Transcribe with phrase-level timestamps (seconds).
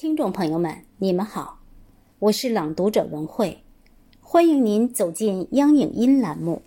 [0.00, 1.60] 听众朋友们，你们好，
[2.20, 3.54] 我是朗读者文慧，
[4.18, 6.62] 欢迎您走进央影音栏目。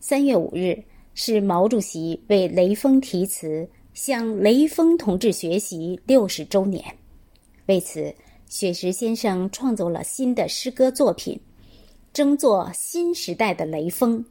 [0.00, 0.82] 三月五日
[1.14, 6.84] 是毛主席为雷锋题词向雷锋同志学习六十周年，
[7.66, 8.12] 为此，
[8.48, 11.38] 雪石先生创作了新的诗歌作品，
[12.12, 14.24] 争做新时代的雷锋。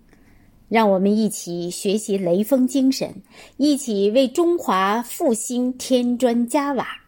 [0.68, 3.16] 让我们一起学习雷锋精神，
[3.56, 6.98] 一起为中华复兴添砖加瓦。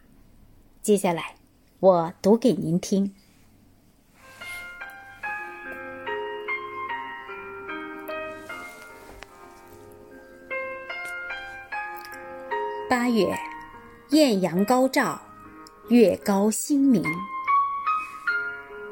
[0.82, 1.36] 接下来，
[1.78, 3.14] 我读给您听。
[12.90, 13.32] 八月，
[14.10, 15.22] 艳阳高照，
[15.88, 17.00] 月高星明，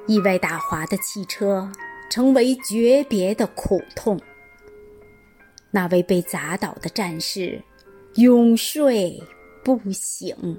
[0.07, 1.69] 意外打滑的汽车
[2.09, 4.21] 成为诀别的苦痛。
[5.73, 7.61] 那位被砸倒的战士，
[8.15, 9.21] 永睡
[9.65, 10.57] 不醒。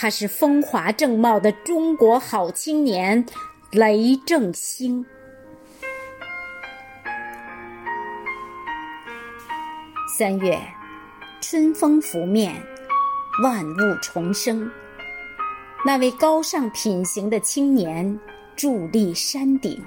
[0.00, 3.26] 他是风华正茂的中国好青年
[3.72, 5.04] 雷正兴。
[10.16, 10.56] 三月，
[11.40, 12.54] 春风拂面，
[13.42, 14.70] 万物重生。
[15.84, 18.20] 那位高尚品行的青年
[18.56, 19.84] 伫立山顶。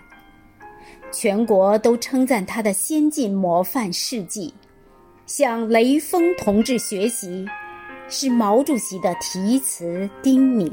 [1.09, 4.53] 全国都称赞他的先进模范事迹，
[5.25, 7.47] 向雷锋同志学习，
[8.13, 10.69] 是毛主席的题词叮咛。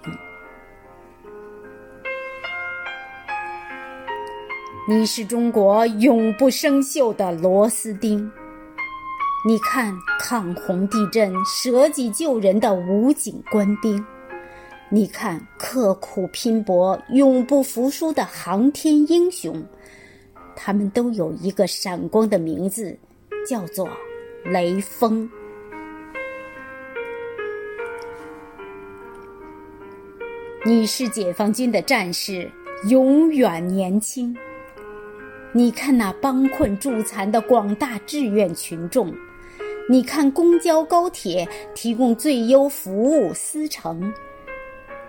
[4.88, 8.28] 你是中国永不生锈的螺丝钉。
[9.46, 14.04] 你看抗洪地震舍己救人的武警官兵，
[14.90, 19.64] 你看刻苦拼搏永不服输的航天英雄。
[20.56, 22.98] 他们都有一个闪光的名字，
[23.48, 23.88] 叫做
[24.44, 25.30] 雷锋。
[30.68, 32.46] 你是解放军的战士，
[32.90, 34.36] 永远年轻。
[35.50, 39.10] 你看那帮困助残的广大志愿群众，
[39.88, 44.12] 你看公交高铁提供最优服务司乘，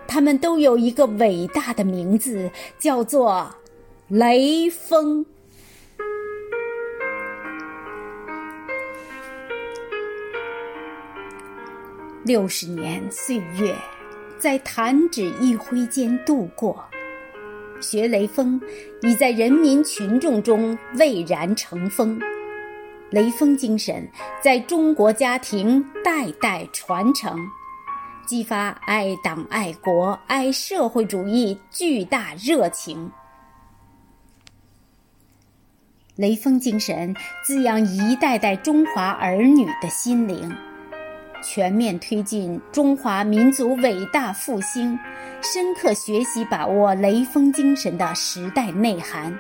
[0.08, 3.54] 他们都有一个伟大的名字，叫做
[4.08, 5.26] 雷锋。
[12.24, 13.76] 六十年岁月，
[14.40, 16.84] 在弹指一挥间度过。
[17.82, 18.60] 学雷锋，
[19.02, 22.20] 已在人民群众中蔚然成风。
[23.10, 24.08] 雷锋精神
[24.44, 27.40] 在中国家庭代代传承，
[28.26, 33.12] 激发爱党爱国爱社会主义巨大热情。
[36.16, 40.54] 雷锋精神滋养一代代中华儿女的心灵。
[41.42, 44.98] 全面推进中华民族伟大复兴，
[45.42, 49.38] 深刻学习把握雷锋精神的时代内涵，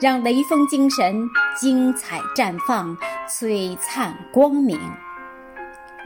[0.00, 2.96] 让雷锋精神精彩绽放、
[3.28, 4.78] 璀璨光明；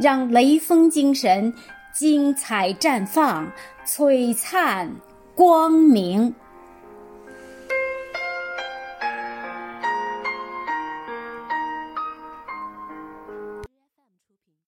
[0.01, 1.53] 让雷锋精神
[1.93, 3.51] 精彩绽放、
[3.87, 4.91] 璀璨
[5.35, 6.35] 光明。